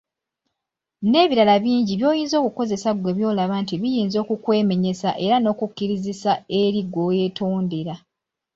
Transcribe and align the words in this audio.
N’ebirala 1.03 1.53
bingi 1.63 1.93
by'oyinza 1.99 2.35
okukozesa 2.41 2.89
ggwe 2.95 3.11
by'olaba 3.17 3.55
nti 3.63 3.75
biyinza 3.81 4.17
okukwemenyesa 4.23 5.09
era 5.25 5.35
n'okukukkirizisa 5.39 6.31
eri 6.61 6.81
gwe 6.91 7.03
weetondera. 7.09 7.95